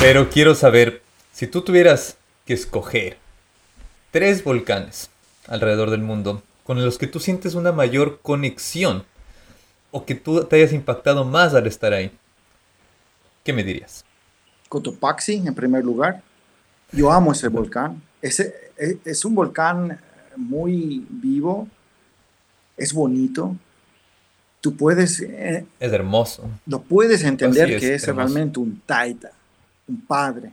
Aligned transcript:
Pero 0.00 0.28
quiero 0.30 0.54
saber, 0.54 1.02
si 1.32 1.46
tú 1.46 1.62
tuvieras 1.62 2.16
que 2.44 2.54
escoger 2.54 3.16
tres 4.10 4.44
volcanes 4.44 5.10
alrededor 5.48 5.90
del 5.90 6.02
mundo 6.02 6.42
con 6.64 6.84
los 6.84 6.98
que 6.98 7.06
tú 7.06 7.18
sientes 7.20 7.54
una 7.54 7.72
mayor 7.72 8.20
conexión 8.22 9.04
o 9.90 10.04
que 10.04 10.14
tú 10.14 10.44
te 10.44 10.56
hayas 10.56 10.72
impactado 10.72 11.24
más 11.24 11.54
al 11.54 11.66
estar 11.66 11.92
ahí, 11.92 12.10
¿qué 13.44 13.52
me 13.52 13.64
dirías? 13.64 14.04
Cotopaxi, 14.68 15.42
en 15.46 15.54
primer 15.54 15.84
lugar. 15.84 16.22
Yo 16.92 17.10
amo 17.10 17.32
ese 17.32 17.48
volcán. 17.48 18.02
Ese, 18.20 18.54
es, 18.76 18.96
es 19.04 19.24
un 19.24 19.34
volcán 19.34 20.00
muy 20.36 21.04
vivo, 21.08 21.68
es 22.76 22.92
bonito. 22.92 23.56
Tú 24.60 24.76
puedes... 24.76 25.20
eh, 25.20 25.64
Es 25.80 25.92
hermoso. 25.92 26.48
lo 26.66 26.82
puedes 26.82 27.22
entender 27.24 27.70
es, 27.70 27.80
que 27.80 27.94
es 27.94 28.04
hermoso. 28.08 28.26
realmente 28.26 28.58
un 28.58 28.80
taita, 28.84 29.30
un 29.88 30.00
padre. 30.00 30.52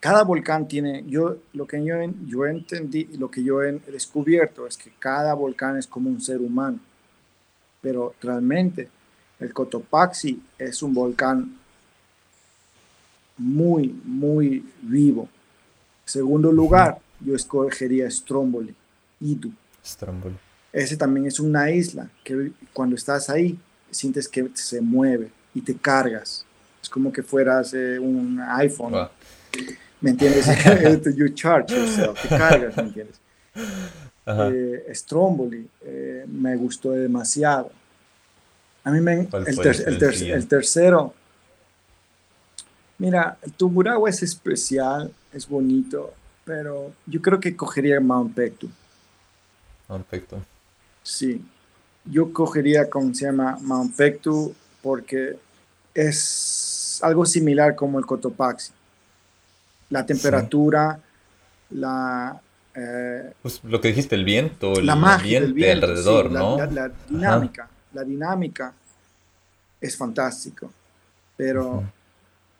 Cada 0.00 0.22
volcán 0.22 0.68
tiene, 0.68 1.02
yo 1.06 1.38
lo 1.54 1.66
que 1.66 1.82
yo, 1.84 1.94
yo 2.26 2.46
entendí, 2.46 3.04
lo 3.16 3.30
que 3.30 3.42
yo 3.42 3.62
he 3.62 3.72
descubierto 3.90 4.66
es 4.66 4.76
que 4.76 4.92
cada 4.98 5.32
volcán 5.34 5.78
es 5.78 5.86
como 5.86 6.10
un 6.10 6.20
ser 6.20 6.40
humano, 6.40 6.78
pero 7.80 8.14
realmente 8.20 8.88
el 9.40 9.52
Cotopaxi 9.52 10.42
es 10.58 10.82
un 10.82 10.92
volcán 10.92 11.56
muy, 13.38 13.88
muy 14.04 14.64
vivo. 14.82 15.28
Segundo 16.04 16.52
lugar, 16.52 16.98
yo 17.20 17.34
escogería 17.34 18.10
Stromboli, 18.10 18.74
Idu. 19.20 19.52
Stromboli. 19.84 20.36
Ese 20.72 20.96
también 20.96 21.26
es 21.26 21.40
una 21.40 21.70
isla 21.70 22.10
que 22.22 22.52
cuando 22.72 22.96
estás 22.96 23.30
ahí 23.30 23.58
sientes 23.90 24.28
que 24.28 24.50
se 24.54 24.80
mueve 24.80 25.30
y 25.54 25.60
te 25.60 25.74
cargas. 25.74 26.44
Es 26.84 26.90
como 26.90 27.10
que 27.10 27.22
fueras 27.22 27.72
eh, 27.72 27.98
un 27.98 28.38
iPhone, 28.40 28.92
Wow. 28.92 29.08
¿me 30.02 30.10
entiendes? 30.10 30.44
you 31.16 31.30
charge 31.30 31.74
yourself, 31.74 32.20
te 32.20 32.28
cargas, 32.28 32.76
¿me 32.76 32.82
entiendes? 32.82 33.16
Eh, 34.26 34.84
Stromboli 34.94 35.66
eh, 35.80 36.26
me 36.28 36.54
gustó 36.56 36.90
demasiado. 36.90 37.72
A 38.84 38.90
mí 38.90 39.00
me, 39.00 39.26
¿Cuál 39.28 39.48
el, 39.48 39.56
ter- 39.56 39.88
el 39.88 39.98
ter- 39.98 40.44
tercero, 40.46 41.14
mira, 42.98 43.38
Tungurahua 43.56 44.10
es 44.10 44.22
especial, 44.22 45.10
es 45.32 45.48
bonito, 45.48 46.12
pero 46.44 46.92
yo 47.06 47.22
creo 47.22 47.40
que 47.40 47.56
cogería 47.56 47.98
Mount 47.98 48.34
Pectu. 48.34 48.68
Perfecto. 49.88 50.42
Sí, 51.02 51.42
yo 52.04 52.30
cogería, 52.30 52.90
como 52.90 53.14
se 53.14 53.24
llama, 53.24 53.56
Mount 53.62 53.96
Pectu, 53.96 54.54
porque 54.82 55.38
es 55.94 56.18
algo 57.02 57.24
similar 57.26 57.74
como 57.74 57.98
el 57.98 58.06
Cotopaxi. 58.06 58.72
La 59.90 60.04
temperatura, 60.06 60.98
la, 61.70 62.40
eh, 62.74 63.32
Pues 63.42 63.62
lo 63.64 63.80
que 63.80 63.88
dijiste, 63.88 64.14
el 64.14 64.24
viento, 64.24 64.74
el 64.78 64.86
la 64.86 64.96
magia 64.96 65.40
del 65.40 65.50
ambiente 65.50 65.66
viento, 65.72 65.86
alrededor, 65.86 66.26
sí, 66.28 66.32
la- 66.34 66.40
¿no? 66.40 66.56
La, 66.58 66.66
la 66.66 66.88
dinámica, 67.08 67.68
la 67.92 68.04
dinámica 68.04 68.72
es 69.80 69.96
fantástico. 69.96 70.72
Pero 71.36 71.68
Ujú. 71.74 71.84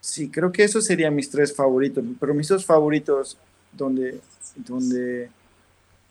sí, 0.01 0.29
creo 0.29 0.51
que 0.51 0.63
esos 0.63 0.85
serían 0.85 1.15
mis 1.15 1.29
tres 1.29 1.53
favoritos. 1.55 2.03
Pero 2.19 2.33
mis 2.33 2.47
dos 2.47 2.65
favoritos, 2.65 3.37
donde, 3.71 4.19
donde 4.55 5.29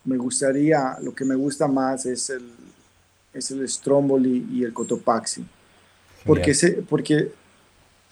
me 0.04 0.16
gustaría, 0.16 0.96
lo 1.02 1.14
que 1.14 1.24
me 1.24 1.34
gusta 1.34 1.66
más 1.68 2.04
es 2.06 2.30
el, 2.30 2.50
es 3.32 3.50
el 3.50 3.66
Stromboli 3.68 4.46
y 4.52 4.64
el 4.64 4.72
Cotopaxi. 4.72 5.44
Porque, 6.26 6.54
se, 6.54 6.72
porque 6.82 7.32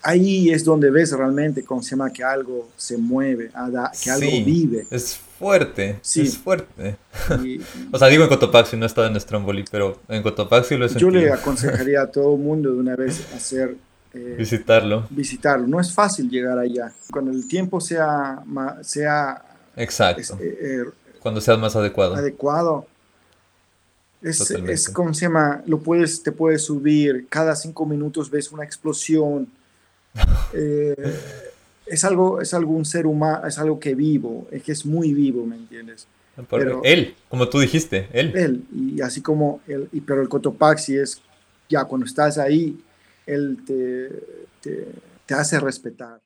ahí 0.03 0.51
es 0.51 0.65
donde 0.65 0.91
ves 0.91 1.13
realmente, 1.13 1.65
cómo 1.65 1.83
se 1.83 1.91
llama, 1.91 2.13
que 2.13 2.25
algo 2.25 2.69
se 2.77 2.97
mueve, 2.99 3.51
ada- 3.55 3.91
que 4.03 4.11
algo 4.11 4.31
Sí. 4.31 4.43
vive. 4.45 4.87
Es 4.91 5.17
fuerte, 5.39 5.99
Sí. 6.03 6.23
es 6.23 6.39
fuerte. 6.39 6.97
Y- 7.45 7.61
O 7.93 7.99
sea, 7.99 8.09
digo 8.09 8.23
en 8.25 8.29
Cotopaxi, 8.29 8.77
no 8.77 8.85
he 8.85 8.87
estado 8.87 9.07
en 9.09 9.21
Stromboli, 9.21 9.65
pero 9.71 9.99
en 10.09 10.23
Cotopaxi 10.23 10.77
lo 10.77 10.87
he 10.87 10.89
yo 10.89 10.99
sentido. 10.99 11.11
le 11.13 11.33
aconsejaría 11.33 12.03
a 12.03 12.07
todo 12.09 12.35
el 12.35 12.41
mundo 12.41 12.73
de 12.73 12.79
una 12.79 12.97
vez 12.97 13.21
hacer 13.35 13.77
eh, 14.15 14.35
Visitarlo. 14.39 15.07
visitarlo. 15.11 15.67
No 15.67 15.81
es 15.81 15.93
fácil 15.93 16.29
llegar 16.29 16.59
allá. 16.59 16.93
Cuando 17.11 17.31
el 17.31 17.49
tiempo 17.49 17.81
sea, 17.81 18.43
sea 18.83 19.43
Exacto. 19.77 20.37
eh, 20.41 20.59
eh, 20.61 20.85
Cuando 21.21 21.41
sea 21.41 21.57
más 21.57 21.75
adecuado. 21.77 22.15
adecuado, 22.17 22.87
es, 24.21 24.51
es 24.51 24.89
como 24.91 25.15
se 25.15 25.23
llama, 25.27 25.63
lo 25.67 25.81
puedes, 25.81 26.23
te 26.23 26.31
puedes 26.31 26.63
subir, 26.65 27.27
cada 27.29 27.57
cinco 27.57 27.85
minutos 27.87 28.31
ves 28.31 28.53
una 28.53 28.65
explosión. 28.65 29.49
Eh, 30.55 30.95
es 31.87 32.05
algo, 32.05 32.41
es 32.41 32.55
algo 32.55 32.73
un 32.73 32.85
ser 32.85 33.07
humano, 33.07 33.47
es 33.47 33.59
algo 33.59 33.79
que 33.81 33.95
vivo, 33.95 34.47
es 34.51 34.63
que 34.63 34.73
es 34.73 34.85
muy 34.87 35.13
vivo, 35.15 35.45
¿me 35.45 35.57
entiendes? 35.57 36.07
Por- 36.37 36.47
pero- 36.61 36.81
él, 36.85 37.15
como 37.29 37.49
tú 37.49 37.59
dijiste, 37.61 38.09
él. 38.13 38.33
Él, 38.35 38.65
y 38.75 39.01
así 39.01 39.21
como 39.21 39.61
el, 39.67 39.89
y, 39.93 40.01
pero 40.01 40.23
el 40.23 40.29
Cotopaxi 40.29 40.97
es, 40.97 41.21
ya 41.69 41.85
cuando 41.85 42.07
estás 42.07 42.39
ahí, 42.39 42.79
él 43.27 43.59
te, 43.67 44.09
te, 44.61 44.89
te 45.27 45.35
hace 45.35 45.61
respetar. 45.61 46.21